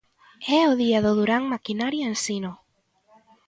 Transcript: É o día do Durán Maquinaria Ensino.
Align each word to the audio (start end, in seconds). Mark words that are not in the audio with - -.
É 0.59 0.61
o 0.71 0.73
día 0.83 0.99
do 1.05 1.11
Durán 1.17 1.43
Maquinaria 1.53 2.09
Ensino. 2.13 2.51